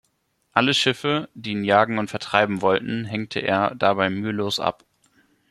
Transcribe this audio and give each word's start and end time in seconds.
Alle 0.51 0.73
Schiffe, 0.73 1.29
die 1.35 1.51
ihn 1.51 1.63
jagen 1.63 1.99
und 1.99 2.09
vertreiben 2.09 2.63
wollten, 2.63 3.05
hängte 3.05 3.39
er 3.39 3.75
dabei 3.75 4.09
mühelos 4.09 4.59
ab. 4.59 4.83